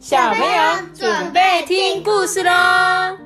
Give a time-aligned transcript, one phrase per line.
[0.00, 3.18] 小朋友准备听故事喽！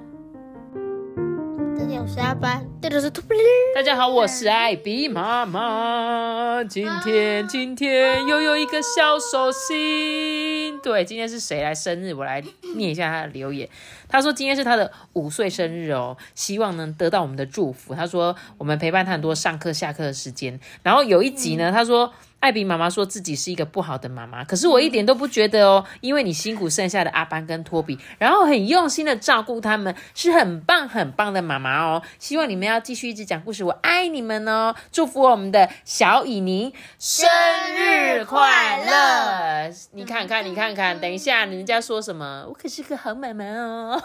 [1.79, 3.29] 这里我是阿班，这里是兔布
[3.77, 6.64] 大家好，我是艾比妈妈。
[6.64, 12.12] 今天今天又有一个小手心，对，今天是谁来生日？
[12.12, 12.42] 我来
[12.75, 13.68] 念一下他的留言。
[14.09, 17.95] 他说今天是他的五岁生日哦，希望能得到我们的祝福。
[17.95, 22.12] 他说我们陪伴他很多上课下课的时间，然后有一集呢，他说。
[22.45, 32.02] 艾比妈妈说自己是一个不好的妈妈，可是我一点都不觉得哦，因为你辛苦剩下的阿班跟托比，然后很用心的照顾他们，是很棒很棒的妈妈哦。
[32.19, 34.74] 希望你们要继续一直讲故事，我爱你们哦！
[34.92, 37.27] 祝福我们的小以宁生
[37.74, 39.74] 日快乐！
[39.92, 42.45] 你看看，你看看，等一下人家说什么？
[42.47, 43.98] 我可是个好妈妈哦！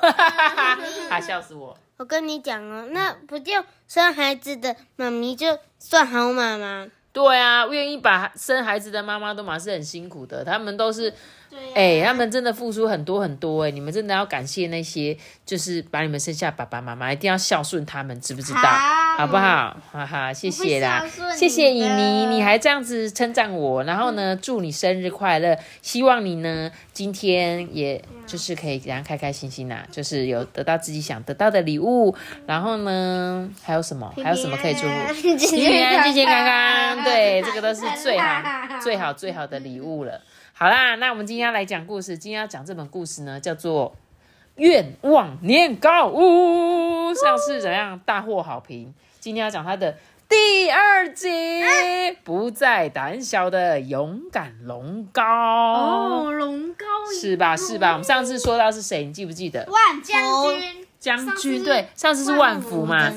[1.09, 1.77] 哈，笑死我！
[1.97, 3.51] 我跟你讲哦，那不就
[3.85, 6.87] 生孩子的妈咪就算好妈妈？
[7.11, 11.13] 对啊，愿意把生孩子的妈妈都嘛是很辛苦的，他们都是，
[11.75, 18.61] 哎，他们真的付出很多很多哎，你们真的要感谢那些就是把你们生下爸爸妈妈，一定要孝顺他们，知不知道？
[19.17, 19.75] 好不好？
[19.91, 34.11] 哈哈，谢谢啦，谢谢以妮，你还这样子称赞我，然后呢，祝你生日快乐，希望你呢今天也就是可以这样开开心心呐，就是有得到自己想得到的礼物，然后呢还有什么？
[34.23, 35.13] 还有什么可以祝福？
[35.21, 38.41] 平平安安，健健康康，对，这个都是最好、
[38.81, 40.21] 最好、最好的礼物了。
[40.59, 43.91] 好啦，那我们今天要来讲故事，今天要讲这本故事呢，叫做
[44.55, 48.93] 《愿望年糕屋》，上次怎样大获好评？
[49.21, 49.95] 今天要讲它的
[50.27, 51.29] 第二集，
[52.25, 55.23] 不再胆小的勇敢龙高。
[55.23, 56.85] 哦，龙高
[57.17, 57.55] 是吧？
[57.55, 57.91] 是吧？
[57.93, 59.05] 我们上次说到是谁？
[59.05, 59.65] 你记不记得？
[59.71, 60.21] 万将
[60.59, 63.09] 军，将军对，上次是万福嘛？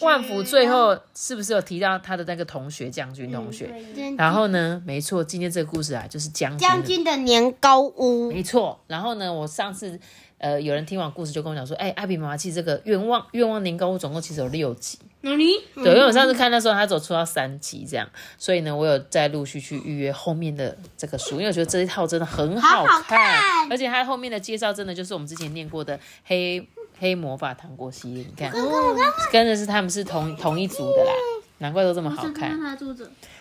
[0.00, 3.70] 万福最后是不是有提到他的那个同学将军同学？
[4.18, 4.82] 然后呢？
[4.84, 6.58] 没错，今天这个故事啊，就是将军。
[6.58, 8.78] 将军的年糕屋，没错。
[8.86, 9.98] 然后呢，我上次
[10.36, 14.98] 呃，有人听完故事就跟我讲说，哎，艾比妈妈其实这个愿望愿望年糕屋总共其实有六集。
[15.22, 15.54] 哪里？
[15.74, 18.06] 对，因为我上次看的时候，他走出到三集这样，
[18.36, 26.60] 所以呢，我有在陆续去预约后面的这个书，因为我觉得这一套真的很好看而且它后面的介绍真的就是我们之前念过的黑
[27.04, 28.50] 黑魔法糖果系列，你看，
[29.30, 31.12] 跟的是他们是同同一组的啦，
[31.58, 32.58] 难怪都这么好看。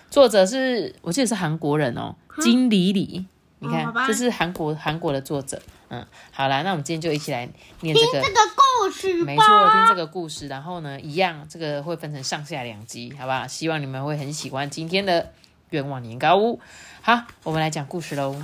[0.09, 3.25] 作者是我记得是韩国人哦，金里里，
[3.59, 13.47] 你看这是韩国韩国的作者，嗯，好啦，那我们今天就一起来念这个这个故事没错，听这个故事，然后呢，一样这个会分成上下两集，好不好？
[13.47, 15.31] 希望你们会很喜欢今天的
[15.69, 16.59] 愿望年糕屋。
[17.01, 18.35] 好，我们来讲故事喽。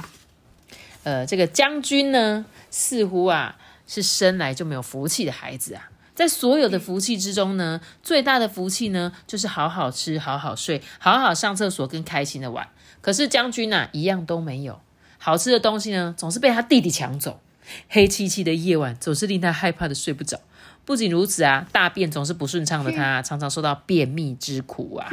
[1.03, 3.57] 呃，这个将军呢，似乎啊
[3.89, 5.89] 是生来就没有福气的孩子啊。
[6.13, 12.67] 在所有的福气之中呢，最大的福气呢，就是好好吃、好好睡、好好上厕所跟开心的玩。
[13.01, 14.81] 可是将军呐、一样都没有。
[15.17, 17.39] 好吃的东西呢，总是被他弟弟抢走。
[17.87, 20.41] 黑漆漆的夜晚总是令他害怕的睡不着。
[20.83, 25.07] 不仅如此啊，大便总是不顺畅的他，常常受到便秘之苦啊。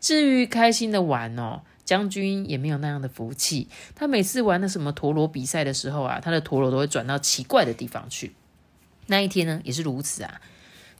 [0.00, 3.66] 至于开心的玩哦，将军也没有那样的福气。
[3.96, 8.32] 他每次玩的什么陀螺比赛的时候啊，他的陀螺都会转到奇怪的地方去。
[9.06, 10.40] 那一天呢，也是如此啊。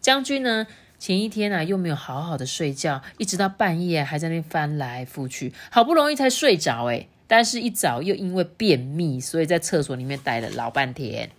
[0.00, 0.66] 将军呢，
[0.98, 7.08] 前一天啊又没有好好的睡觉，一直到半夜还在那边翻来覆去，好不容易才睡着诶。
[7.28, 11.30] 但是，一早又因为便秘，所以在厕所里面待了老半天，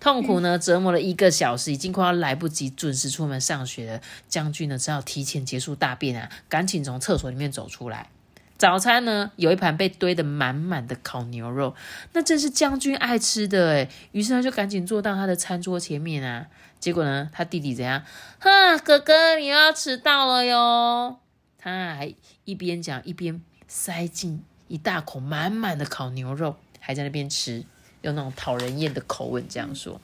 [0.00, 4.00] 痛苦呢折磨了一个小时，已经快要来不及准时出门上学了。
[4.28, 8.10] 将军呢只好提前结束大便啊，赶紧从厕所里面走出来。
[8.58, 11.76] 早餐呢，有一盘被堆得满满的烤牛肉，
[12.12, 13.88] 那正是将军爱吃的诶。
[14.10, 16.48] 于是他就赶紧坐到他的餐桌前面啊。
[16.80, 18.04] 结果呢，他弟弟怎样？
[18.40, 21.18] 哈，哥哥，你又要迟到了哟！
[21.56, 22.12] 他还
[22.44, 27.64] 一边讲一边塞进一大口满满的烤牛肉，还在那边吃，
[28.02, 30.00] 用那种讨人厌的口吻这样说。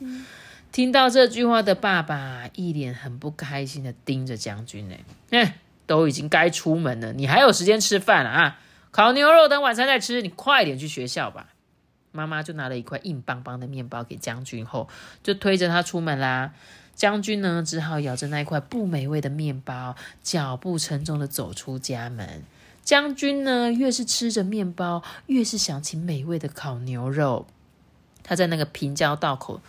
[0.72, 4.96] 听到这句话的爸爸一脸很不开心的盯着将军呢，
[5.30, 8.58] 哎，都已经该出门了，你还有时间吃饭啊？
[8.90, 11.48] 烤牛肉等晚餐再吃，你快点去学校吧。
[12.12, 14.88] 妈妈就拿了一块硬邦邦的面包给将军后，
[15.22, 16.52] 就推着他出门啦。
[16.94, 22.44] 将军呢，只好咬着那一块不美味的面包，脚步沉重的走出家门。
[22.84, 27.46] 将军呢，越是吃着面包，越是想起美味的烤牛肉。
[28.22, 29.60] 他在那个平交道口，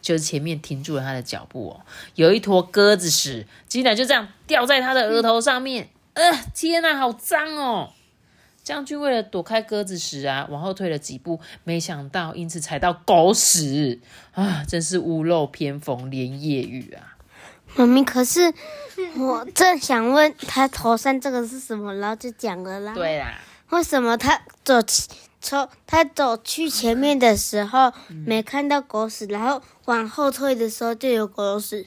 [0.00, 1.80] 就是前面停住了他的脚步哦。
[2.14, 5.88] 有一坨鸽子屎，竟然就这样掉在他的额头上面。
[6.14, 7.92] 呃，天哪，好脏哦！
[8.64, 14.00] 将军为了躲开鸽子屎啊，往后退了几步，没想到因此踩到狗屎
[14.32, 14.64] 啊！
[14.68, 17.16] 真是屋漏偏逢连夜雨啊！
[17.76, 18.52] 妈咪，可是
[19.16, 23.38] 我正想问他头上这个是什么，然后就讲了啦。，对啦，
[23.70, 25.02] 为什么他走去
[25.40, 27.92] 从他走去前面的时候
[28.26, 31.86] 没看到狗屎，然后往后退的时候就有狗屎？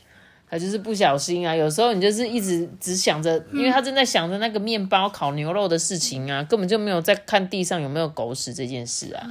[0.50, 9.26] 他就是不小心啊，有时候你就是一直只想着，因为他正在想着那个面包烤牛肉的事情啊，根本就没有在看地上有没有狗屎这件事啊。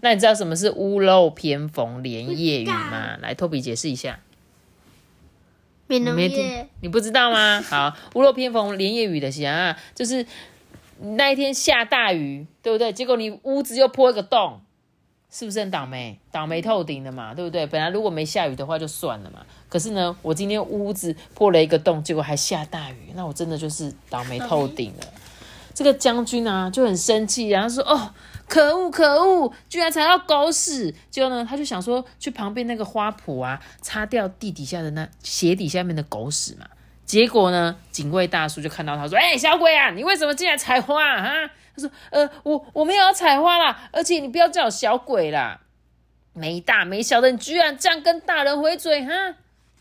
[0.00, 3.16] 那你知道什么是屋漏偏逢连夜雨吗？
[3.22, 4.18] 来，托比解释一下。
[5.86, 7.62] 你没听业，你不知道吗？
[7.62, 10.26] 好，屋漏偏逢连夜雨的想啊，就是
[11.00, 12.92] 那一天下大雨，对不对？
[12.92, 14.60] 结果你屋子又破一个洞，
[15.30, 16.18] 是不是很倒霉？
[16.30, 17.66] 倒霉透顶了嘛，对不对？
[17.66, 25.06] 本来如果没下雨的话就算了嘛，可是呢，我今天屋子破了一个洞，结果还下大雨，那我真的就是倒霉透顶了。
[25.74, 28.14] 这个将军啊就很生气，然后说：“哦，
[28.48, 36.66] 可恶可恶，居然踩到狗屎！”结果呢，他就想说去旁边那个花圃啊，擦掉地底下的那鞋底下面的狗屎嘛。
[37.06, 45.60] 结果呢，警卫大叔就看到他说：“哎、小鬼啊，你为什么进来采花啊？”他说：“呃，我我没有要采花啦，而且你不要叫我小鬼啦，
[46.32, 49.36] 没大没小的，你居然这样跟大人回嘴哈！”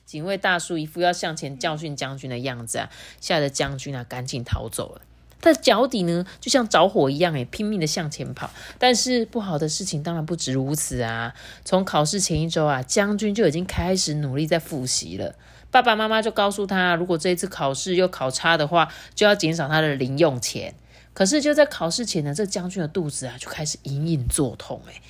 [0.06, 2.90] 警卫大叔一副要向前教训将军的样子啊，
[3.20, 5.02] 吓得将军啊赶紧逃走了。
[5.42, 8.52] 他的脚底呢，就像着火一样，诶，拼命的向前跑。
[8.78, 11.34] 但是不好的事情当然不止如此啊！
[11.64, 15.36] 从考试前一周啊，将军就已经开始努力在复习了。
[15.72, 20.74] 爸爸妈妈就告诉他，如果这一次考试又考差的话，就要减少他的零用钱。
[21.14, 25.02] 可是就在考试前呢，这将军的肚子啊就开始隐隐作痛，诶。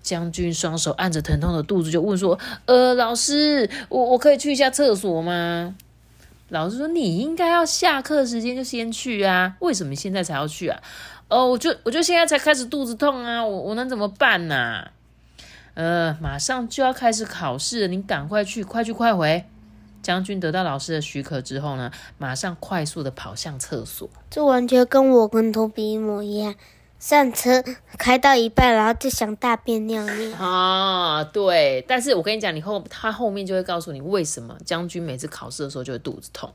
[0.00, 5.74] 将军双手按着疼痛的肚子，就问说：“呃，老师，我我可以去一下厕所吗？”
[6.48, 10.80] 老师说：“你应该要下课时间就先去啊，为什么现在才要去啊？”
[11.28, 14.88] 哦，我就我就现在才开始肚子痛啊，我我能怎么办呢、
[15.74, 19.44] 呃，马上就要开始考试了，你赶快去，快去快回。
[20.02, 24.08] 将军得到老师的许可之后呢，马上快速的跑向厕所。
[24.30, 26.54] 这完全跟我跟托比一模一样。
[26.98, 27.62] 上车
[27.96, 30.36] 开到一半，然后就想大便尿尿。
[30.44, 36.52] 啊，对，但是我跟你讲，你后他后面就会告诉你为什么将军每次考试的时候就会肚子痛。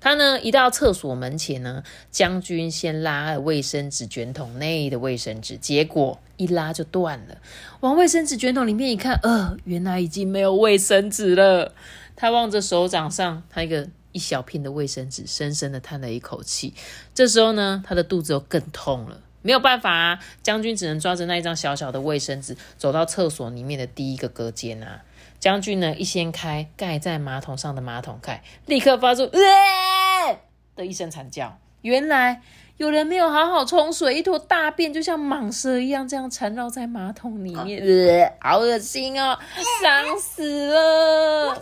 [0.00, 1.82] 他呢，一到厕所门前呢，
[2.12, 7.36] 将军先拉了卫生纸卷筒内的卫生纸，结果一拉就断了。
[7.80, 11.72] 往卫生纸卷筒里面一看，呃，原来已经没有卫生纸了。
[12.22, 16.72] 他望着手掌上他一个一小片的卫生纸，深深的叹了一口气。
[17.12, 19.20] 这时候呢，他的肚子又更痛了。
[19.42, 25.02] 没有办法啊，将军只能抓着那一张小小的卫生纸，走到厕所里面的第一个隔间啊。
[25.40, 30.38] 将军呢，一掀开盖在马桶上的马桶盖，立刻发出“呃”
[30.76, 31.58] 的一声惨叫。
[31.80, 32.40] 原来
[32.76, 39.36] 有人没有好好冲水，一坨大便就像蟒蛇一样这样缠绕在马桶里面，呃，好恶心哦，
[39.82, 41.60] 脏死了！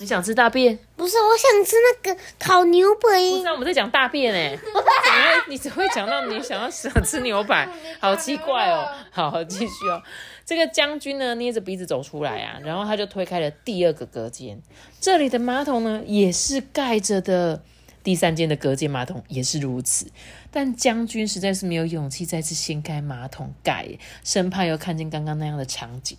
[0.00, 0.78] 你想吃大便？
[0.96, 3.20] 不是，我想吃那个烤牛不排。
[3.38, 4.86] 知道我们在讲大便哎、怎么会？
[5.48, 7.68] 你只会讲到你想要想吃牛排，
[7.98, 8.86] 好奇怪哦。
[9.10, 10.00] 好，继续哦。
[10.46, 14.62] 这个将军呢，捏着鼻子走出来啊，然后他就推开了第二个隔间，
[15.00, 17.62] 这里的马桶呢也是盖着的，
[18.04, 20.06] 第三间的隔间马桶也是如此。
[20.52, 26.16] 但将军实在是没有勇气再次掀开马桶盖，生怕又看见刚刚那样的场景。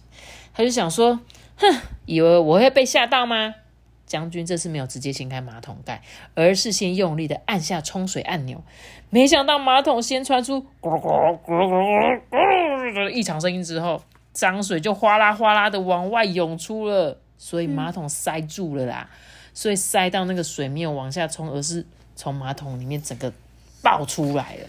[0.54, 1.22] 他就想说，
[1.56, 3.56] 哼，以为我会被吓到吗？
[4.10, 6.02] 将军这次没有直接掀开马桶盖，
[6.36, 8.62] 而是先用力的按下冲水按钮。
[9.10, 19.10] 没想到马桶先传出咕噜咕咕咕咕噜的异常声音之后，脏水就哗啦哗啦的往外涌出了，所以马桶塞住了啦。
[19.54, 23.32] 所以塞到那个水没有往下冲，而是从马桶里面整个
[23.82, 24.68] 爆出来了。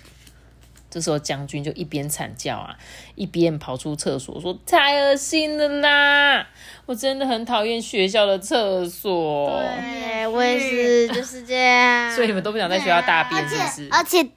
[0.90, 2.76] 这时候将军就一边惨叫啊，
[3.14, 6.46] 一边跑出厕所，说：“太恶心了啦！
[6.86, 12.10] 我真的很讨厌学校的厕所。”对，我也是，就是这样。
[12.16, 13.88] 所以你们都不想在学校大便，是不是？
[13.92, 14.28] 而且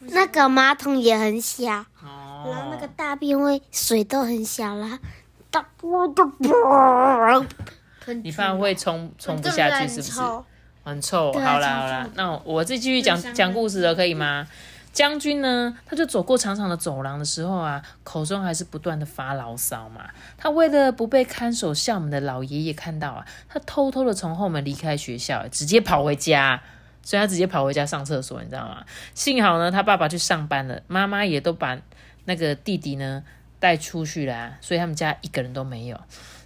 [0.00, 1.84] 那个马桶也很小，然
[2.44, 4.98] 后那哦个大便会水都很小啦，
[5.50, 7.44] 大波的波，
[8.22, 10.20] 你怕会冲冲不下去，是不是？
[10.84, 11.30] 很臭。
[11.34, 14.48] 好啦好啦，那我我自己继续讲讲故事了，可以吗？
[14.98, 20.10] 将军呢，他就走过长长的走廊的时候啊，口中还是不断的发牢骚嘛。
[20.36, 26.60] 他为了不被看守校门的老爷爷看到啊，他偷偷的从后门离开学校，直接跑回家。
[27.00, 28.84] 所以他直接跑回家上厕所，你知道吗？
[29.14, 31.78] 幸好呢，他爸爸去上班了，妈妈也都把
[32.24, 33.22] 那个弟弟呢
[33.60, 36.00] 带出去了、啊，所以他们家一个人都没有。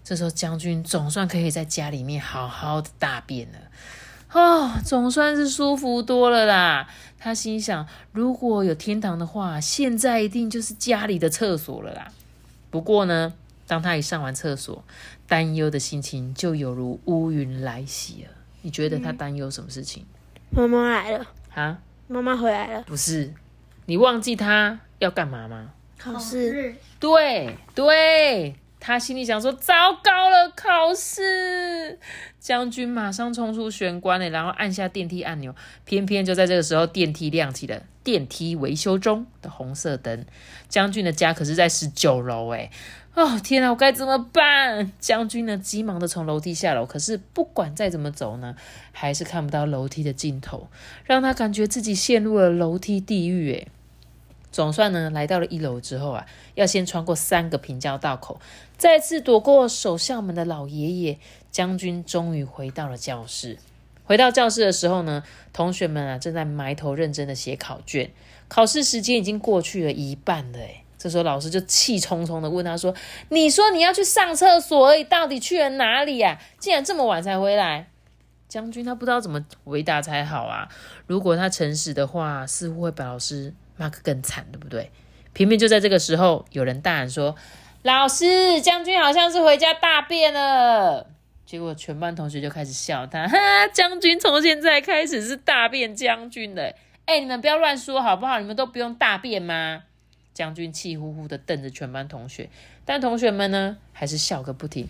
[0.05, 3.59] 这时候将军总算可以在家里面好好的大便了。
[4.33, 6.89] 哦，总算是舒服多了啦。
[7.19, 12.11] 他心想，如果有天堂的话，现在一定就是家里的厕所了啦。
[12.71, 13.33] 不过呢，
[13.67, 14.83] 当他一上完厕所，
[15.29, 18.31] 担忧的心情就有如乌云来袭了。
[18.63, 20.05] 你觉得他担忧什么事情？
[20.51, 21.79] 妈妈来了，啊？
[22.09, 23.33] 妈妈回来了，不是，
[23.87, 25.71] 你忘记他要干嘛吗？
[25.99, 29.73] 考试，对对，他心里想说：糟
[30.03, 32.01] 糕了，考试！
[32.41, 35.55] 将军马上冲出玄关了，然后按下电梯按钮。
[35.85, 40.27] 偏偏就在这个时候，电梯亮起了“电梯维修中”的红色灯。
[40.69, 42.73] 将军的家可是在十九楼哎！
[43.15, 44.91] 哦天啊，我该怎么办？
[44.99, 46.85] 将军呢，急忙的从楼梯下楼。
[46.85, 48.57] 可是不管再怎么走呢，
[48.91, 50.67] 还是看不到楼梯的尽头，
[51.05, 53.69] 让他感觉自己陷入了楼梯地狱哎！
[54.53, 58.41] 总算呢，来到了一楼之后啊，要先穿过三个平交道口，
[58.77, 61.19] 再次躲过守校门的老爷爷。
[61.51, 63.59] 将军终于回到了教室。
[64.05, 68.11] 回到教室的时候呢，同学们啊正在埋头认真的写考卷。
[68.49, 72.95] 考试时间已经过去了一半了，诶这时候老师就气冲冲的问他说
[73.29, 76.41] ：“你说你要去上厕所，你到底去了哪里呀？
[76.59, 77.89] 竟然这么晚才回来？”
[78.49, 80.69] 将军他不知道怎么回答才好啊。
[81.07, 83.53] 如果他诚实的话，似乎会把老师。
[83.83, 84.91] 那个更惨，对不对？
[85.33, 87.35] 偏偏就在这个时候，有人大喊说
[87.83, 91.07] ：“老师，将军好像是回家大便了。”
[91.45, 96.75] 结果全班同学就开始笑他：“哈，将军从现在开始是大便将军的。”
[97.05, 98.39] 哎，你们不要乱说好不好？
[98.39, 99.83] 你们都不用大便吗？
[100.33, 102.49] 将军气呼呼的瞪着全班同学，
[102.85, 104.89] 但同学们呢，还是笑个不停。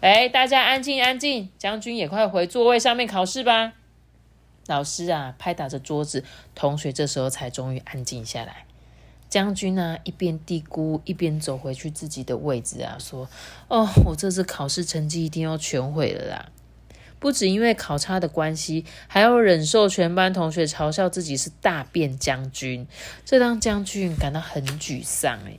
[0.00, 3.72] 哎，大家安静安静，将军也快回座位上面考试吧。
[4.66, 8.64] 老师啊，拍打着桌子，同学这时候才终于安静下来。
[9.28, 13.28] 将军呢，一边嘀咕，一边走回去自己的位置啊，说
[13.66, 16.48] ：“哦，我这次考试成绩一定要全毁了啦！
[17.18, 22.86] 不止因为考差的关系，还要忍受全班同学嘲笑自己是大便将军，
[23.24, 25.38] 这让将军感到很沮丧。
[25.46, 25.58] 诶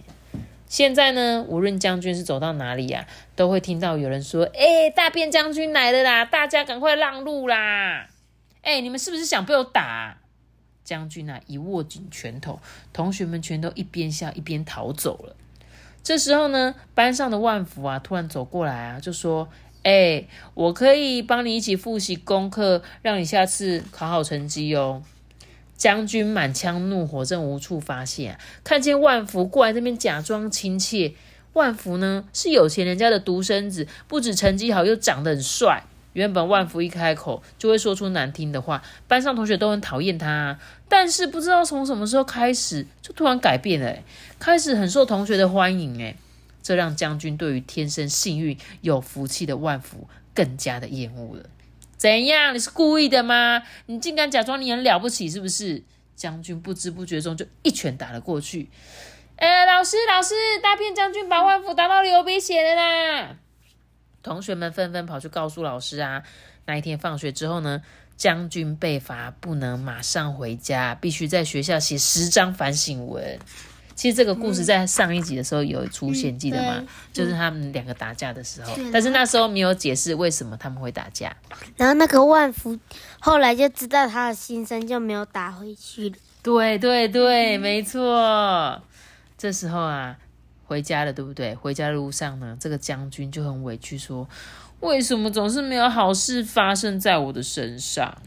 [0.69, 6.23] 现在呢，无论将军是走到哪里呀，都会听到有人说：‘哎，大便将军来了啦！
[6.23, 8.07] 大家赶快让路啦！’”
[8.65, 10.17] 哎，你们是不是想被我打？
[10.83, 12.59] 将军啊，一握紧拳头，
[12.91, 15.35] 同学们全都一边笑一边逃走了。
[16.03, 19.47] 这时候呢，班上的万福啊，突然走过来啊，就说
[19.83, 25.03] ：“哎，我可以帮你一起复习功课，让你下次考好成绩哦。”
[25.77, 31.13] 将军满腔怒火正无处发泄，看见万福过来这边假装亲切。
[31.53, 35.83] 万福呢，是有钱人家的独生子，不止成绩好，又长得很帅。
[36.15, 40.57] 原本万福一开口就会说出难听的话，班上同学都很讨厌他。
[40.87, 43.97] 但是不知道从什么时候开始，就突然改变了，
[44.39, 45.99] 开始很受同学的欢迎。
[45.99, 46.15] 诶，
[46.63, 51.43] 这让将军对于天生幸运、有福气的万福更加的厌恶了。
[51.97, 52.55] 怎样？
[52.55, 53.63] 你是故意的吗？
[53.87, 55.83] 你竟敢假装你很了不起，是不是？
[56.15, 58.69] 将军不知不觉中就一拳打了过去。
[59.35, 63.35] 哎，老师，老师，大片将军把万福打到流鼻血了啦！
[64.25, 66.23] 同学们纷纷跑去告诉老师啊！
[66.65, 67.79] 那一天放学之后呢，
[68.17, 73.37] 将军被罚不能马上回家，必须在学校写十张反省文。
[73.93, 76.83] 其实这个故事在上一集的时候有出现，记得吗？
[77.13, 81.31] 就是他们两个打架的时候，但是那时候没有解释为什么他们会打架。
[81.77, 82.79] 然后那个万福
[83.19, 86.15] 后来就知道他的心声，就没有打回去了。
[86.41, 88.81] 对对对，没错。
[89.37, 90.17] 这时候啊。
[90.65, 91.55] 回家了，对不对？
[91.55, 94.27] 回家的路上呢，这个将军就很委屈，说
[94.81, 98.17] ：“为什么总是没有好事发生在我的身上？”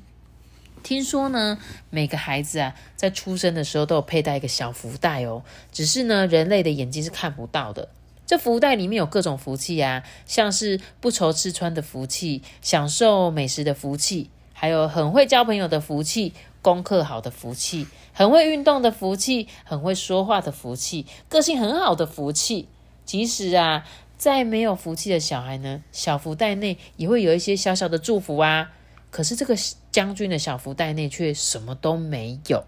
[0.85, 1.59] 听说呢，
[1.91, 5.43] 每个孩子啊，在出生的时候都有佩戴一个小福袋哦，
[5.73, 7.89] 只是呢，人类的眼睛是看不到的。
[8.25, 16.35] 这福袋里面有各种福气啊，像是不愁吃穿的福气，享受美食的福气，还有很会交朋友的福气。
[16.63, 22.69] 功课好的福气，很会运动的福气，很会说话的福气，个性很好的福气。
[23.05, 23.87] 即使啊，
[24.17, 28.73] 再没有福气的小孩呢，小福袋内也会有一些小小的祝福啊。
[29.11, 29.57] 可是这个
[29.91, 32.65] 将军的小福袋内却什么都没有。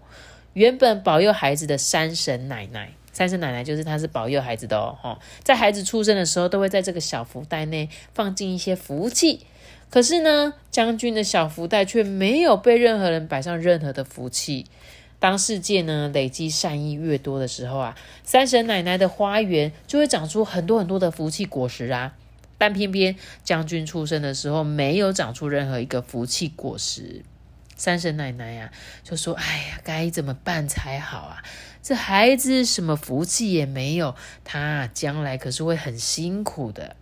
[0.53, 5.19] 原本保佑孩子的山神奶奶，山神奶奶就是他是保佑孩子的哦。
[5.43, 9.45] 在孩子出生的时候，都会在这个小福袋内放进一些福气。
[9.91, 14.65] 可是呢，将军的小福袋却没有被任何人摆上任何的福气。
[15.19, 22.13] 当世界呢累积善意越多的时候啊，三神奶奶的花园就会长出很多很多的福气果实啊。
[22.57, 27.23] 但偏偏将军出生的时候没有长出任何一个福气果实。
[27.75, 28.71] 三神奶奶呀
[29.03, 31.43] 就说：“哎呀，该怎么办才好啊？
[31.83, 36.95] 这孩子什么福气也没有，他将来可是会很辛苦的。”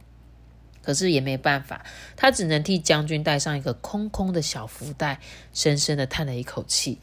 [0.89, 5.19] 可是也没办法，他只能替将军带上一个空空的小福袋，
[5.53, 6.97] 深深的叹了一口气。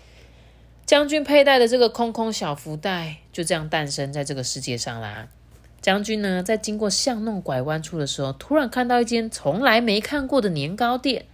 [0.84, 5.28] 将军佩戴的这个空空小福袋就这样诞生在这个世界上啦。
[5.80, 11.26] 将军呢，在经过巷弄拐弯处的时候，突然看到一间从来没看过的年糕店。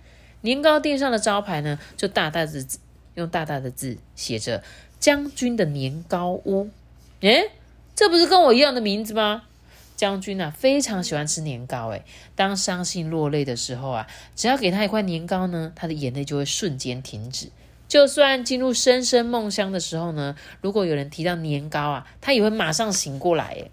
[0.42, 2.78] 年糕店上的招牌呢，就大大的字，
[3.14, 4.62] 用大大的字写着
[5.00, 6.68] “将军的年糕屋。
[7.20, 7.50] 诶，
[7.94, 9.44] 这不是跟我一样的名字吗？
[10.02, 11.90] 将军啊，非常喜欢吃年糕。
[11.90, 12.02] 哎，
[12.34, 17.50] 当伤心落泪的时候啊，只要给他一块年糕呢，他的眼泪就会瞬间停止。
[17.86, 23.50] 就算进入深深梦乡的时候呢，如果有人提到年糕啊，他也会马上醒过来。
[23.50, 23.70] 诶，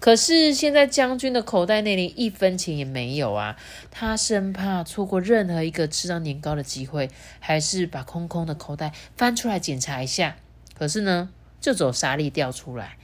[0.00, 3.58] 可是现在将军的口袋内连一分钱也没有啊，
[3.90, 10.36] 他生怕错过任何一个吃到年糕的机会，还是把空空的口袋翻出来检查一下。
[10.74, 11.28] 可是呢，
[11.60, 12.96] 就走沙粒掉出来。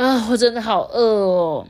[0.00, 1.66] 啊，我真的好饿哦！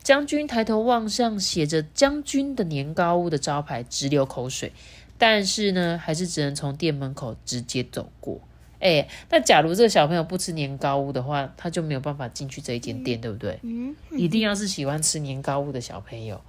[0.00, 4.70] 将军抬头望向写着“将军的年糕屋”的招牌，直流口水。
[5.18, 8.38] 但是呢，还是只能从店门口直接走过。
[8.78, 13.58] 哎，那假如这个小朋友不吃年糕屋的话，他就没有办法进去这一间店，对不对？
[13.64, 16.40] 嗯，一定要是喜欢吃年糕屋的小朋友。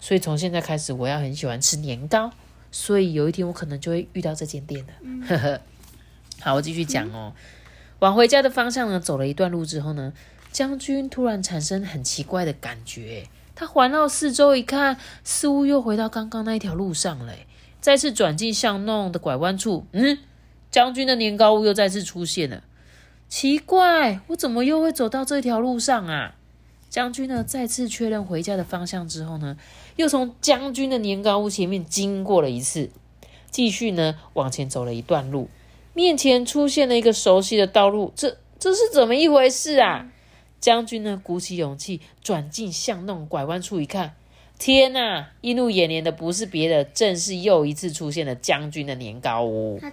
[0.00, 2.30] 所以从现在开始，我要很喜欢吃年糕。
[2.70, 4.92] 所以有一天我可能就会遇到这间店的。
[5.28, 5.60] 呵呵。
[6.44, 7.32] 好，我继续讲哦。
[8.00, 10.12] 往回家的方向呢，走了一段路之后呢。
[10.54, 17.34] 将军突然产生很奇怪的感觉，他环绕四周一看，似乎又回到刚刚那一条路上了。
[17.80, 20.16] 再次转进巷弄的拐弯处，嗯，
[20.70, 22.62] 将军的年糕屋又再次出现了。
[23.28, 26.36] 奇怪，我怎么又会走到这条路上啊？
[26.88, 29.56] 将军呢，再次确认回家的方向之后呢，
[29.96, 32.90] 又从将军的年糕屋前面经过了一次，
[33.50, 35.48] 继续呢往前走了一段路，
[35.94, 40.12] 面前出现了一个熟悉的道路，这这是怎么一回事啊？
[40.64, 44.14] 将军呢，鼓起勇气转进巷弄拐弯处一看，
[44.58, 45.28] 天哪！
[45.42, 49.78] 映入眼帘的不是别的，正是又一次出现了将军的年糕屋。
[49.78, 49.92] 他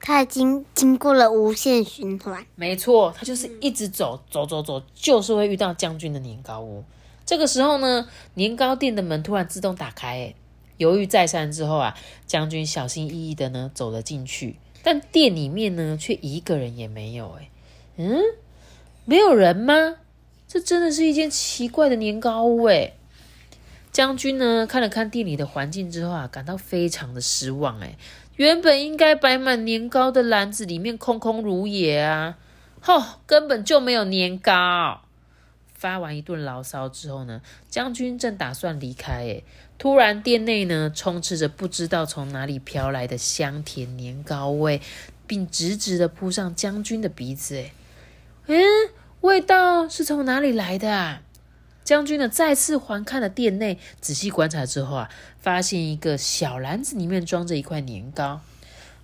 [0.00, 2.42] 他已经经过了无限循环。
[2.54, 6.82] 没错，他就是一直走走走走，就是会遇到将军的年糕屋。
[7.26, 10.34] 这个时候呢，年糕店的门突然自动打开，哎，
[10.78, 11.94] 犹豫再三之后啊，
[12.26, 17.50] 将军小心翼翼的呢走了进去，但店里面呢却一个人也没有，哎，
[17.98, 18.22] 嗯。
[19.04, 19.96] 没有人吗？
[20.46, 22.94] 这真的是一件奇怪的年糕屋诶
[23.90, 27.96] 将军呢看了看店里的环境之后啊，感到非常的失望诶
[28.36, 32.38] 原本应该摆满年糕的篮子里面空空如也啊，
[32.80, 35.00] 吼，根本就没有年糕。
[35.74, 39.44] 发完一顿牢骚之后呢，将军正打算离开诶
[39.78, 44.80] 突然店内呢充斥着不知道从哪里飘来的香甜年糕味，
[45.26, 47.72] 并直直的扑上将军的鼻子诶
[48.46, 48.56] 嗯，
[49.20, 51.22] 味道是从哪里来的啊？
[51.84, 58.40] 将军呢再次环看了店内，仔细观察之后啊，发现一个小篮子里面装着一块年糕。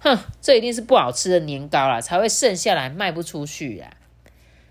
[0.01, 3.91] 哼，这一定是不好吃的年糕啦，才会剩下来卖不出去啊！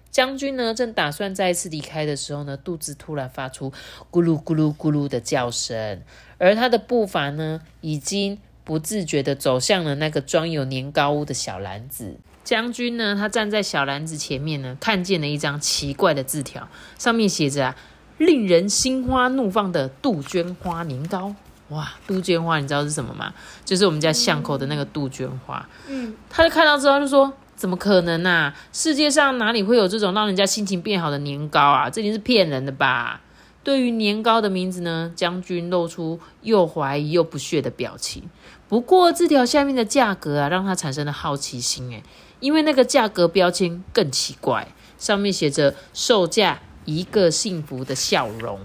[0.10, 3.72] 将军呢正打算再一次离开的时候呢，肚子突然发出
[4.10, 6.02] 咕噜咕噜咕噜的叫声，
[6.38, 12.18] 而他的步伐呢，已经不自觉的走向了那个装有年糕屋的小篮子。
[12.48, 13.14] 将军呢？
[13.14, 16.66] 他站在小篮子前面呢，看见了一张奇怪的字条，
[16.98, 17.76] 上面写着啊，
[18.20, 21.36] 令人心花怒放的杜鹃花年糕。
[21.68, 23.34] 哇，杜鹃花，你知道是什么吗？
[23.66, 25.68] 就是我们家巷口的那个杜鹃花。
[25.90, 28.56] 嗯，他就看到之后就说：怎么可能啊？
[28.72, 31.90] 世界上哪里会有这种让人家心情变好的年糕啊？
[31.90, 33.20] 这定是骗人的吧？
[33.62, 38.24] 对于年糕的名字呢，将军露出又怀疑又不屑的表情。
[38.70, 41.92] 不过字条下面的价格啊，让他产生了好奇心。
[41.92, 42.02] 诶
[42.40, 48.60] 因为那个价格标签更奇怪，上面写着售价一个幸福的笑容。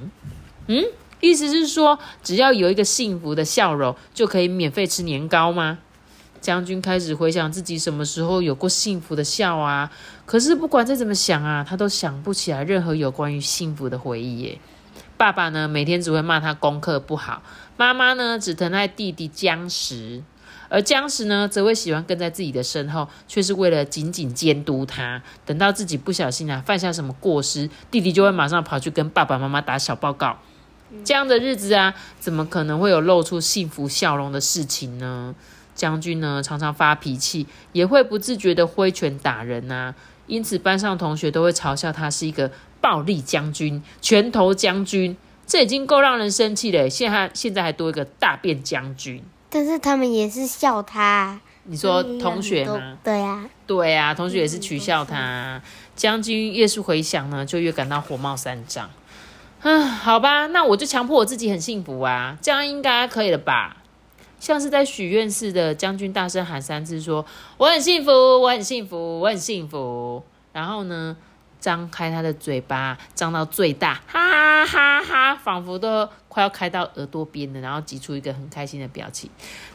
[0.67, 0.85] 嗯，
[1.21, 5.79] 意思是说只要有一个幸福的笑容，就可以免费吃年糕吗？
[6.41, 9.93] 将军开始回想自己什么时候有过幸福的笑啊，
[10.27, 14.59] 可是不管再怎么想啊，他都想不起来任何有关于幸福的回忆耶。
[15.17, 17.43] 爸爸呢，每天只会骂他功课不好；
[17.77, 20.25] 妈妈呢，只疼爱弟弟僵石。
[20.73, 25.23] 而僵尸呢，则会喜欢跟在自己的身后，却是为了紧紧监督他。
[25.45, 30.39] 等到自己不小心啊犯下什么过失，弟弟就会马上跑去跟爸爸妈妈打小报告。
[31.05, 35.35] 这样的日子啊，怎么可能会有露出幸福笑容的事情呢？
[35.75, 39.95] 将军呢，常常发脾气，也会不自觉的挥拳打人啊。
[40.27, 45.15] 因此，班上同学都会嘲笑他是一个暴力将军、拳头将军。
[45.47, 49.23] 这已经够让人生气了，现在现在还多一个大便将军。
[49.55, 51.39] 但是他们也是笑他。
[51.65, 52.97] 你说同学吗？
[53.05, 55.61] 对呀，对呀，同学也是取笑他。
[55.95, 58.89] 将军越是回想呢，就越感到火冒三丈。
[59.61, 63.77] 嗯，好吧，那我就强迫我自己很幸福啊，这样应该可以了吧？
[64.41, 67.25] 像是在许愿似的，将军大声喊三次，说
[67.59, 71.17] ：“我很幸福，我很幸福，我很幸福。”然后呢？
[71.63, 79.31] 张开他的嘴巴，张到最大，哈哈哈哈，仿佛都快要开到耳朵边了，然后挤出一个很开心的表情，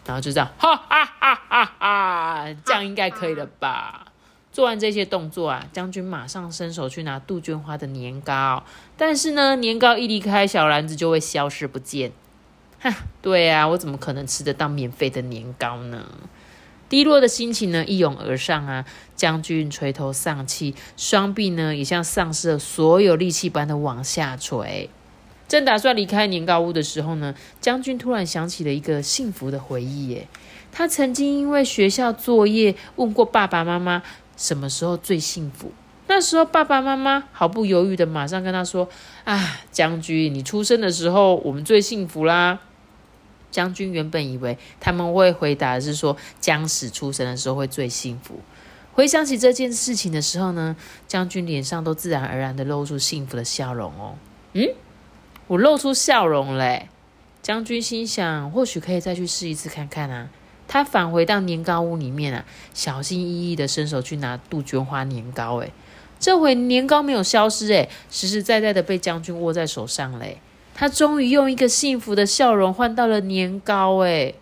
[0.05, 4.07] 然后就这样，哈哈哈哈哈，这样应该可以了吧？
[4.51, 8.65] 做完这些动作啊，将军马上伸手去拿杜鹃花的年糕，
[8.97, 12.11] 但是呢，年糕一离开小篮子就会消失不见。
[12.81, 16.05] 哈，对啊，我怎么可能吃得到免费的年糕呢？
[16.89, 24.89] 低落的心情呢一涌而上啊，将军垂头丧气，双臂呢也像丧失了所有力气般的往下垂。
[25.47, 30.07] 正打算离开年糕屋的时候呢，将军突然想起了一个幸福的回忆。
[30.09, 30.27] 耶，
[30.71, 34.03] 他曾经因为学校作业问过爸爸妈妈。
[34.37, 35.71] 什么时候最幸福？
[36.05, 38.87] 那时候爸爸妈妈毫不犹豫的马上跟他说
[39.25, 42.59] ：“啊，将军，你出生的时候我们最幸福啦。”
[43.57, 48.35] 将军原本以为他们会回答是说将死出生的时候会最幸福。
[48.93, 50.75] 回想起这件事情的时候呢，
[51.07, 54.13] 将军脸上都自然而然的露出幸福的笑容哦。
[54.53, 54.69] 嗯，
[55.47, 56.87] 我露出笑容嘞。
[57.41, 60.29] 将军心想，或许可以再去试一次看看啊。
[60.67, 65.55] 他返回到年糕屋里面啊，小心翼翼的伸手去拿杜鹃花年糕。
[65.55, 65.73] 诶，
[66.19, 70.37] 这回年糕没有消失，诶，实实在在的被将军握在手上嘞。
[70.79, 73.95] 他终于用一个幸福的笑容换到了年糕。
[73.97, 74.35] 诶，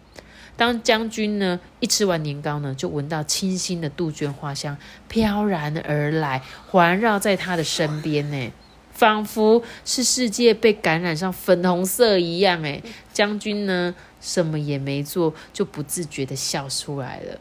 [0.58, 8.52] 当将军呢一吃完年糕呢，就闻到清新的杜鹃花香飘然而来，环绕在他的身边呢，
[8.92, 12.62] 仿佛是世界被感染上粉红色一样。
[12.64, 13.96] 诶，将军呢？
[14.20, 17.40] 什么也没做，就不自觉的笑出来了。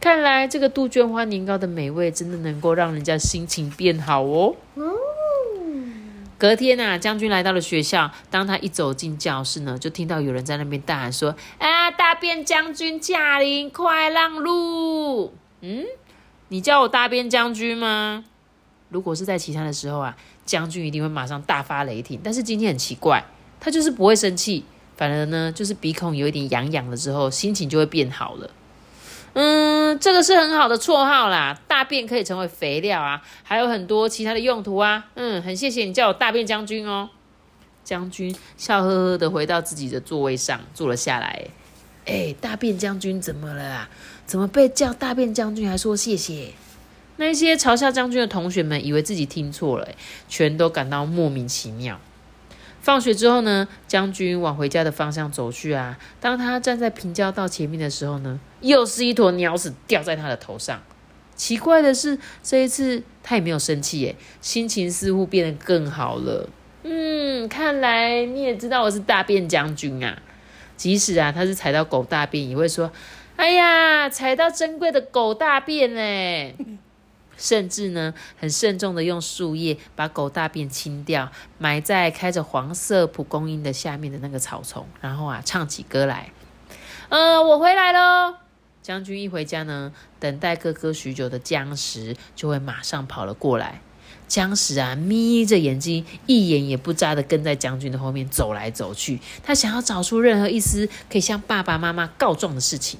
[0.00, 4.54] 看来这个杜鹃花年糕的美味，真的能够让人家心情变好哦。
[4.76, 4.84] 嗯
[6.40, 8.10] 隔天呐，将军来到了学校。
[8.30, 15.84] 当他一走进教室呢，就听到有人在那边大喊说：“啊，大便将军驾临，快让路！”嗯，
[16.48, 18.24] 你叫我大便将军吗？
[18.88, 22.18] 如果是在其他的时候啊，将军一定会马上大发雷霆。
[22.24, 23.22] 但是今天很奇怪，
[23.60, 24.64] 他就是不会生气。
[24.96, 28.50] 反而呢，就是鼻孔有一点痒痒了之后，心情就会变好了。
[29.32, 31.58] 嗯，这个是很好的绰号啦。
[31.68, 35.06] 大便可以成为肥料啊，还有很多其他的用途啊。
[35.14, 37.10] 嗯，很谢谢你叫我大便将军哦。
[37.84, 41.46] 将军笑呵呵的回到自己的座位上坐了下来。
[42.06, 43.88] 哎，大便将军怎么了啊？
[44.26, 46.52] 怎么被叫大便将军还说谢谢？
[47.16, 49.86] 那些嘲笑将军的同学们以为自己听错了，
[50.28, 52.00] 全都感到莫名其妙。
[52.80, 55.98] 放学之后呢，将军往回家的方向走去啊。
[56.20, 60.82] 当他站在平交道前面的时候呢，又是一坨鸟屎掉在他的头上。
[61.34, 66.48] 奇怪的是，这一次他也没有生气，耶，心情似乎变得更好了。
[66.82, 70.20] 嗯，看来你也知道我是大便将军啊。
[70.76, 72.90] 即使啊，他是踩到狗大便，也会说
[73.36, 76.54] ：“哎呀，踩到珍贵的狗大便嘞。
[77.36, 86.30] ”甚至呢，很慎重的用树叶把狗大便清掉，埋在开着黄色蒲公英的下面的那个草丛，然后啊，唱起歌来。
[87.08, 88.34] 呃，我回来喽！
[88.90, 93.80] 将军一回家呢，等待哥哥许久的僵石就会马上跑了过来。
[94.26, 102.98] 僵石啊，眯着眼睛，一眼也不眨的跟在将军的后面走来走去，他想要找出任何一丝可以向爸爸妈妈告状的事情。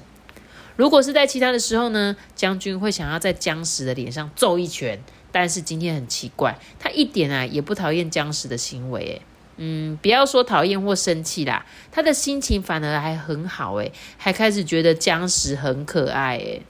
[0.77, 4.97] 如果是在其他的时候呢，将军会想要在僵石的脸上揍一拳。
[5.33, 9.01] 但是今天很奇怪，他一点啊也不讨厌僵石的行为。
[9.01, 9.21] 诶，
[9.63, 13.75] 嗯，不要说讨厌或生气啦，他的心情反而还很好。
[13.75, 16.37] 诶，还开始觉得僵石很可爱。
[16.37, 16.63] 诶，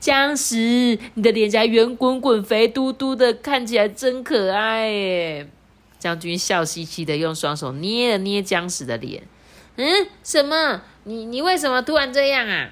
[0.00, 4.88] 僵石，你的脸颊圆滚滚、肥嘟嘟的，看起来真可爱。
[4.88, 5.46] 诶，
[5.98, 9.24] 将军笑嘻嘻的用双手捏了捏僵石的脸。
[9.76, 10.80] 嗯，什么？
[11.04, 12.70] 你你为什么突然这样啊？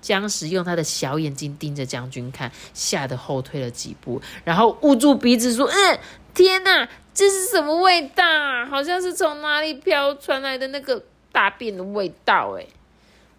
[0.00, 5.98] 僵石用他的小眼睛盯着将军看，吓得后退了几步，然后捂住鼻子说：“嗯，
[6.32, 6.88] 天哪，
[7.20, 8.24] 这是什么味道？
[8.70, 12.66] 好像是从哪里飘传来的那个大便的味道。”哎，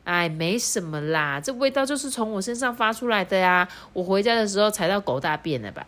[0.04, 3.68] 哎，没什么啦，这味道就是从我身上发出来的呀。
[3.94, 5.84] 我回家的时候踩到狗大便了吧？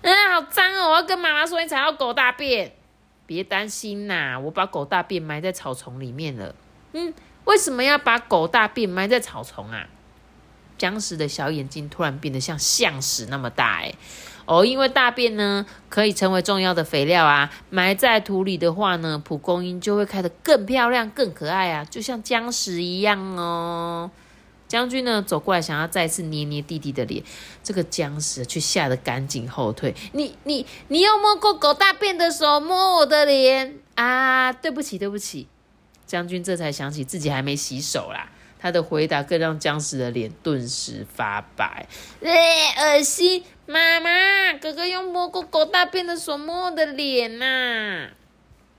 [0.00, 0.88] 嗯，好脏哦！
[0.88, 2.72] 我要跟妈妈说你踩到狗大便。
[3.26, 6.54] 别担心呐，我把狗大便埋在草丛里面了。
[6.94, 7.12] 嗯，
[7.44, 9.86] 为什么要把狗大便埋在草丛啊？
[10.78, 13.94] 僵尸的小眼睛突然变得像象屎那么大，哎，
[14.46, 24.10] 哦，因为大便呢可以成为重要的肥料啊，埋在土里的话呢，蒲公英就会开得更漂亮、更可爱啊，就像僵尸一样哦。
[24.66, 27.22] 将军呢走过来，想要再次捏捏弟弟的脸，
[27.62, 29.94] 这个僵尸却吓得赶紧后退。
[30.12, 34.52] 你、你、你又摸过狗大便的手摸我的脸啊？
[34.52, 35.46] 对不起，对不起。
[36.06, 38.30] 将军这才想起自己还没洗手啦。
[38.64, 41.86] 他的回答更让僵尸的脸顿时发白，
[42.22, 43.44] 恶心！
[43.66, 48.08] 妈妈，哥哥用摸过狗大便的手摸我的脸呐！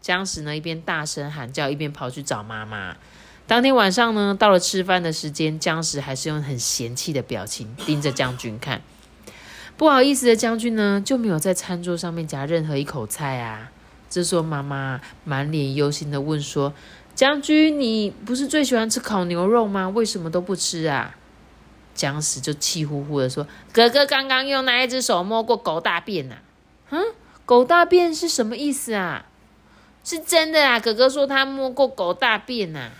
[0.01, 2.97] 僵尸呢一边大声喊叫，一边跑去找妈妈。
[3.45, 8.81] 当天晚上呢，到了吃饭的时间，僵尸还是用很嫌弃的表情盯着将军看。
[9.77, 13.69] 不好意思的将军呢，就没有在餐桌上面夹任何一口菜啊。
[14.09, 16.73] 这时候妈妈满脸忧心的问说
[17.15, 19.89] ：“将军，你不是最喜欢吃烤牛肉吗？
[19.89, 21.15] 为什么都不吃啊？”
[21.95, 26.35] 僵尸就气呼呼的说：“哥哥刚刚用那一只手摸过狗大便呐、
[26.89, 27.01] 嗯，
[27.45, 29.25] 狗大便是什么意思啊？
[30.03, 30.79] 是真的啊！
[30.79, 32.91] 哥哥说他摸过狗大便呐、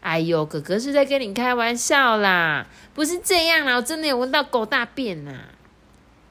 [0.00, 5.32] 哎呦，哥哥是在跟你开玩笑啦，不是这样啦，我真的有闻到狗大便呐、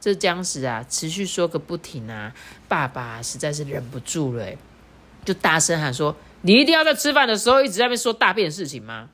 [0.01, 2.34] 这僵尸啊，持续说个不停啊，
[2.67, 4.45] 爸爸实在是忍不住了，
[5.23, 9.10] 就大声喊说：“你一定要在吃饭的时候一直在那边说大便的事情吗？”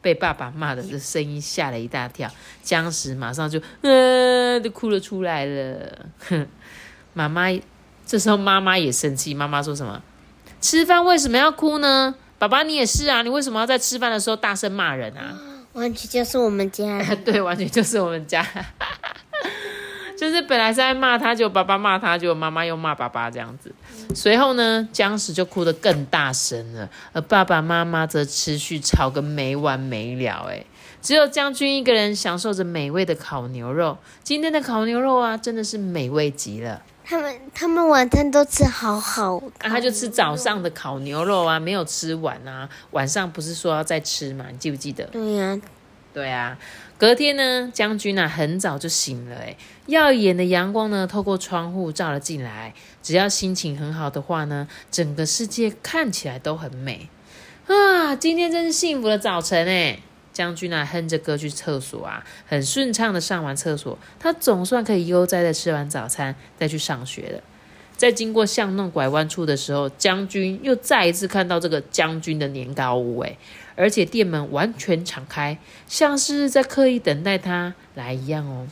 [0.00, 2.30] 被爸爸骂的这声音吓了一大跳，
[2.62, 6.06] 僵尸马上就呃就哭了出来了。
[6.28, 6.46] 哼，
[7.14, 7.46] 妈妈
[8.06, 10.00] 这时候妈妈也生气，妈妈说什么？
[10.60, 12.14] 吃饭为什么要哭呢？
[12.38, 15.36] 爸爸你也是啊，你为什么要在吃饭的时候大声骂人啊？
[15.72, 17.02] 完全就是我们家。
[17.24, 18.46] 对，完全就是我们家，
[20.18, 23.72] 就是本来是在骂他，就爸爸骂他，就妈妈又骂爸爸这样子。
[24.16, 30.48] 随后呢，僵尸就哭得更大声了，而爸爸妈妈则持续吵个没完没了。
[30.50, 30.64] 哎，
[31.00, 33.96] 只有将军一个人享受着美味的烤牛肉。
[34.24, 36.82] 今天的烤牛肉啊，真的是美味极了。
[37.04, 42.68] 他们他们晚餐都吃好好，啊，他就吃早上的烤牛肉啊，没有吃完啊。
[42.90, 44.46] 晚上不是说要再吃吗？
[44.50, 45.04] 你记不记得？
[45.04, 45.58] 对呀、
[46.12, 46.58] 对啊，
[46.98, 49.56] 隔天呢，将军啊很早就醒了，哎，
[49.86, 52.74] 耀眼的阳光呢透过窗户照了进来。
[53.04, 57.08] 只要心情很好的话呢，整个世界看起来都很美
[57.68, 58.16] 啊！
[58.16, 60.00] 今天真是幸福的早晨哎！
[60.32, 67.42] 将军啊哼着歌去厕所啊，很顺畅的上完厕所，他总算可以悠哉的吃完早餐，再去上学了。
[67.98, 73.36] 在经过巷弄拐弯处的时候，将军又再一次看到这个将军的年糕屋，哎，
[73.74, 75.58] 而且店门完全敞开，
[75.88, 78.68] 像是在刻意等待他来一样哦。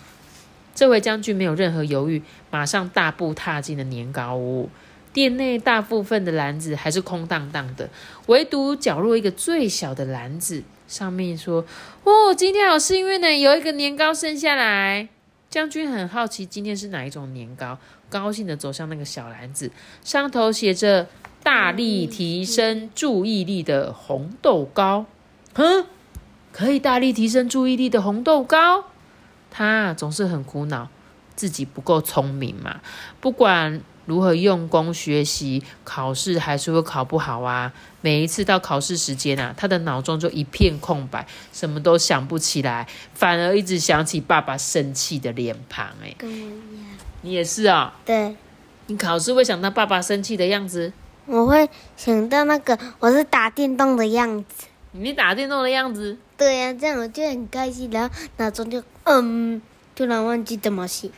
[0.77, 4.71] 这位将军没有任何犹豫，马上大步踏进了年糕屋。
[5.13, 7.91] 店内大部分的篮子还是空荡荡的，
[8.27, 11.65] 唯独角落一个最小的篮子，上面说
[12.05, 15.09] ：“哦，今天好幸运呢，有一个年糕剩下来。”
[15.49, 17.79] 将军很好奇今天是哪一种年糕，
[18.19, 19.71] 高兴的走向那个小篮子，
[20.03, 21.07] 上头写着
[21.45, 25.05] “大力提升注意力的红豆糕”。
[25.55, 25.87] 哼，
[26.53, 28.85] 可以大力提升注意力的红豆糕。
[29.51, 30.89] 他总是很苦恼，
[31.35, 32.81] 自己不够聪明嘛。
[33.21, 37.73] 不管如何用功学习，考试还是会考不好啊。
[38.01, 45.87] 每一次到考试时间啊，他的脑中就一片空白，什么都想不起来，反而一直想起爸爸生气的脸庞。
[46.03, 46.15] 哎，
[47.27, 48.37] 你也是啊、对，
[48.87, 50.93] 你考试会想到爸爸生气的样子，
[51.27, 54.69] 我会想到那个我是打电动的样子。
[54.93, 56.17] 你打电动的样子。
[56.37, 59.61] 对呀、这样我就很开心，然后脑中就嗯，
[59.97, 61.11] 突然忘记怎么写。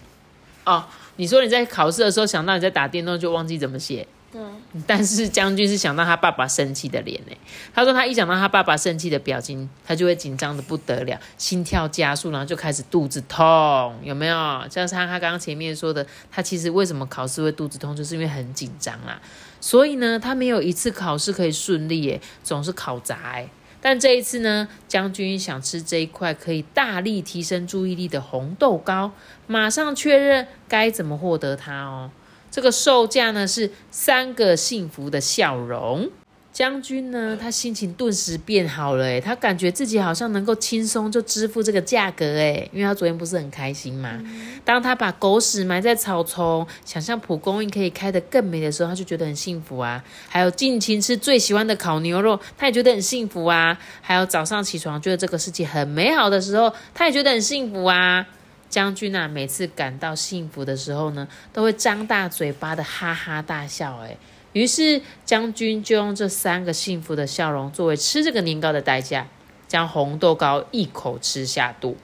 [0.64, 4.09] 哦，你说你在考试的时候想到你在打电动，就忘记怎么写。
[4.31, 4.41] 对，
[4.87, 7.33] 但是将军是想到他爸爸生气的脸呢。
[7.75, 14.35] 他说他一想到他爸爸生气的表情，他就会紧张的不得了，心跳加速，然后就开始肚子痛，有没有？
[14.71, 19.19] 像他他刚刚前面说的，他其实为什么考试会肚子痛，就是因为很紧张啦。
[19.62, 23.43] 所以呢，他没有一次考试可以顺利，总是考砸。
[23.81, 29.12] 但这一次呢，将军想吃这一块可以大力提升注意力的红豆糕，
[29.47, 32.11] 马上确认该怎么获得它哦。
[32.59, 36.11] 这个售价呢是三个幸福的笑容。
[36.53, 44.21] 将军呢，他心情顿时变好了，诶，他感觉自己好像能够轻松就支付这个价格，诶，因为他昨天不是很开心嘛。
[44.64, 50.03] 当他把狗屎埋在草丛，想象蒲公英可以开得更美的时候，他就觉得很幸福啊。
[50.29, 53.79] 还有尽情吃最喜欢的烤牛肉，他也觉得很幸福啊。
[54.01, 58.27] 还有早上起床觉得这个世界很美好的时候，他也觉得很幸福啊。
[58.68, 63.98] 将军啊，每次感到幸福的时候呢，都会张大嘴巴的哈哈大笑。
[63.98, 64.16] 哎，
[64.52, 69.26] 于是将军就用这三个幸福的笑容作为吃这个年糕的代价，
[69.66, 71.96] 将红豆糕一口吃下肚。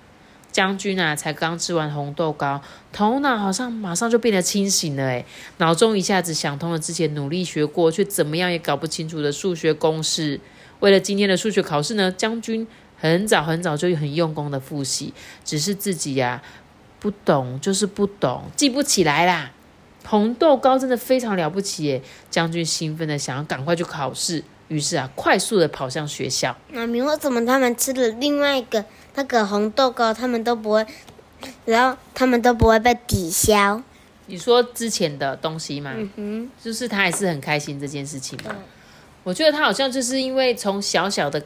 [0.50, 5.02] 将军啊，才刚吃完红豆糕，头脑好像马上就变得清醒了。
[5.02, 5.24] 哎，
[5.58, 10.40] 脑中一下子想通了之前努力学过却怎么样也搞不清楚的数学公式。
[10.78, 12.66] 为了今天的数学考试呢，将军
[13.04, 15.12] 很早很早就很用功的复习，
[15.44, 16.42] 只是自己呀、
[16.98, 19.50] 不懂，就是不懂，记不起来啦。
[20.06, 22.02] 红豆糕真的非常了不起耶！
[22.30, 26.56] 将军兴奋的想要赶快去考试，于是啊，快速的跑向学校。
[26.72, 28.82] 妈咪，为什么他们吃了另外一个
[29.16, 30.86] 那个红豆糕，他们都不会，
[31.66, 33.82] 然后他们都不会被抵消？
[34.24, 35.92] 你说之前的东西吗？
[35.94, 38.56] 嗯哼，就是他还是很开心这件事情嘛对。
[39.24, 41.42] 我觉得他好像就是因为从小小的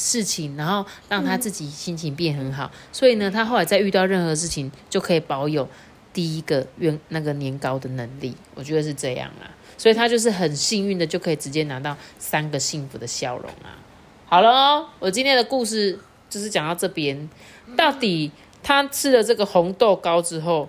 [0.00, 2.70] 事情，然后让他自己心情变很好。
[2.90, 5.68] 所以呢，他后来再遇到任何事情，就可以保有
[6.14, 8.34] 第一个愿那个年糕的能力。
[8.54, 13.76] 我觉得是这样啊，所以他就是很幸运的，就可以直接拿到三个幸福的笑容啊。
[14.24, 15.98] 好了哦，我今天的故事
[16.30, 17.28] 就是讲到这边。
[17.76, 18.32] 到底
[18.62, 20.68] 他吃了这个红豆糕之后，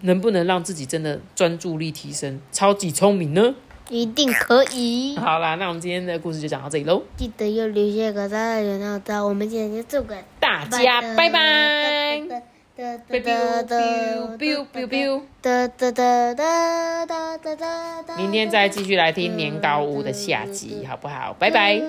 [0.00, 3.54] 能不能让自己真的专注力提升，超级聪明呢？
[3.88, 5.16] 一定可以。
[5.16, 7.02] 好啦那我们今天的故事就讲到这里喽。
[7.16, 12.22] 记得要留下个大大的闹钟我们今天就做个大家拜拜。
[12.26, 12.54] 拜拜。
[12.76, 13.20] 拜拜拜
[17.38, 21.80] 拜拜拜明天再继续来听年糕屋的下集好不好拜拜